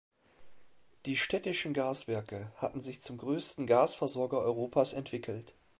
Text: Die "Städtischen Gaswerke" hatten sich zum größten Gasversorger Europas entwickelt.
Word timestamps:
Die 1.05 1.15
"Städtischen 1.15 1.75
Gaswerke" 1.75 2.51
hatten 2.55 2.81
sich 2.81 3.03
zum 3.03 3.19
größten 3.19 3.67
Gasversorger 3.67 4.39
Europas 4.39 4.93
entwickelt. 4.93 5.53